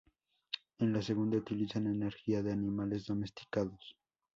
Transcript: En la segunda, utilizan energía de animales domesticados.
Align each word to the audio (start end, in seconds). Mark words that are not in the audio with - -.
En 0.79 0.93
la 0.93 1.03
segunda, 1.03 1.37
utilizan 1.37 1.85
energía 1.85 2.41
de 2.41 2.51
animales 2.51 3.05
domesticados. 3.05 3.95